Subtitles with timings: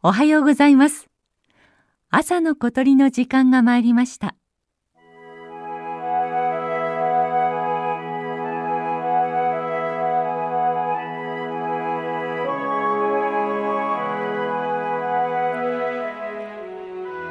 [0.00, 1.08] おはようございます。
[2.08, 4.36] 朝の小鳥の時間が参りました。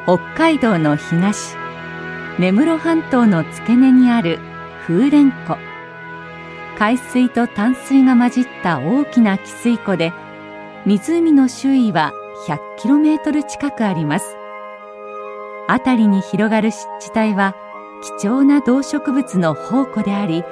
[0.04, 1.56] 北海道の東
[2.38, 4.40] 根室半島の付け根にある
[4.86, 5.58] 風蓮湖
[6.78, 10.12] 海水と淡水が混じった大きな汽水湖で
[10.86, 12.12] 湖の周囲は
[12.48, 14.36] 100km 近くあります。
[15.68, 17.54] 辺りに広がる湿地帯は
[18.20, 20.44] 貴重な動植物の宝庫であり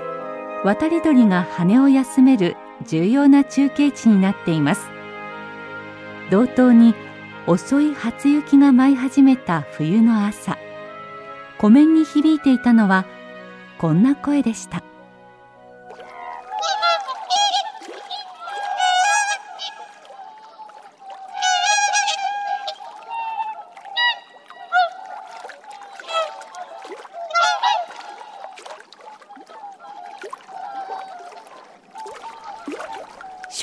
[0.65, 4.89] 渡り鳥が羽を休める重要な中継地になっています。
[6.29, 6.95] 同等に
[7.47, 10.57] 遅い初雪が舞い始めた冬の朝
[11.59, 13.05] 湖面に響いていたのは
[13.77, 14.83] こんな声でした。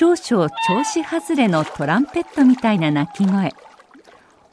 [0.03, 3.53] 少々調子外れのトランペットみたいな鳴き声。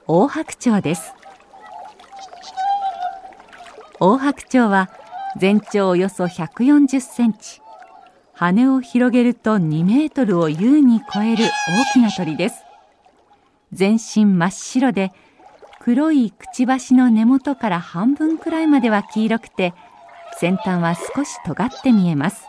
[0.06, 1.12] オオハクチョウです。
[3.98, 4.90] オオハクチョウは
[5.36, 7.60] 全長およそ140センチ。
[8.32, 12.62] 羽を広げると2メートルを優に超える大きな鳥です。
[13.72, 15.10] 全身真っ白で
[15.80, 19.74] 黒いくちばしの根元から半分くらいまでは黄色くて
[20.38, 22.46] 先端は少し尖って見えます。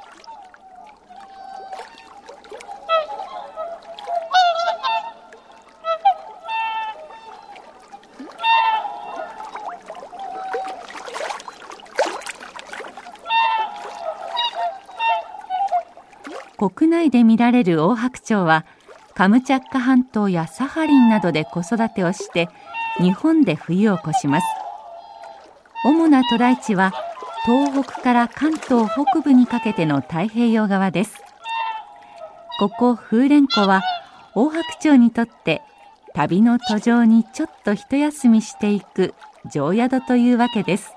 [16.61, 18.67] 国内で見られるオオハクチョウは
[19.15, 22.49] カムチャッカ半島やサハリンなどで子育てをして
[22.99, 24.47] 日本で冬を越します。
[25.83, 26.93] 主な渡来地は
[27.45, 31.15] 東北から関東北部にかけての太平洋側です。
[32.59, 33.81] ここ風蓮湖は
[34.35, 35.63] オオハクチョウにとって
[36.13, 39.15] 旅の途上にちょっと一休みしていく
[39.51, 40.93] 常宿というわけです。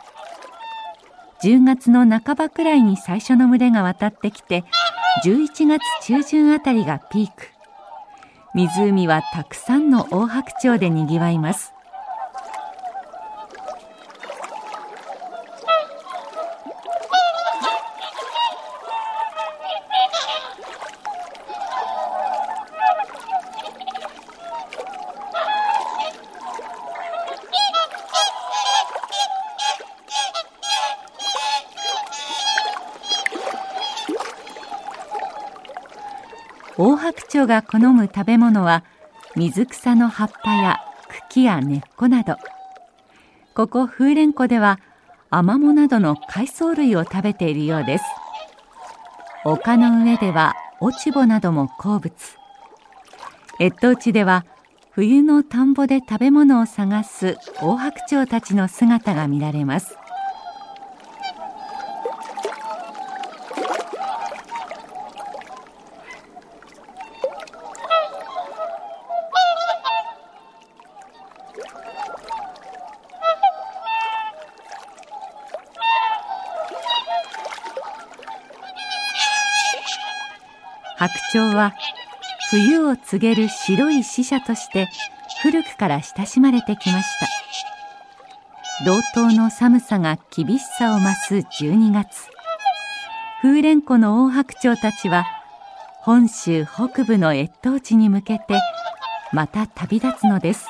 [1.43, 4.65] 10月の半ばくらいに最初の群れが渡ってきて
[5.23, 7.49] 11月中旬あたりがピーク。
[8.55, 11.74] 湖はたくさんのオオハクチョウでにぎわいます。
[36.77, 38.83] オオハクチョウが好む食べ物は
[39.37, 40.81] 水草の葉っぱや
[41.31, 42.37] 茎や根っこなど。
[43.55, 44.81] ここ風蓮湖では
[45.31, 48.05] アマモなどの海藻類を食べているようです。
[49.45, 52.13] 丘の上では落ち穂なども好物。
[53.61, 54.45] 越冬地では
[54.91, 59.97] 冬の田んぼで食べ物を探すオオハクチョウたちの姿が見られます。
[80.97, 81.75] 白鳥は
[82.51, 84.89] 冬を告げる白い使者として
[85.43, 87.27] 古くから親しまれてきました。
[88.85, 91.35] 同等の寒さが厳しさを増す
[91.65, 92.29] 12月。
[93.43, 95.27] 風蓮湖の大白鳥たちは
[96.01, 98.59] 本州北部の越冬地に向けて
[99.33, 100.67] また旅立つのです。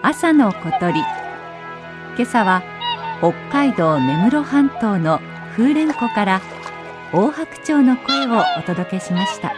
[0.00, 1.00] 朝の小鳥。
[1.00, 2.62] 今朝は
[3.18, 5.20] 北海道根室半島の
[5.56, 6.40] 風蓮湖から
[7.12, 9.52] 大白鳥の声をお届けしました。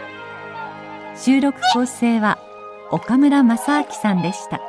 [1.15, 2.39] 収録構成は
[2.89, 4.59] 岡村正明さんでした。